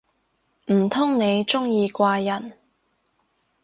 [0.71, 2.53] 唔通你鍾意怪人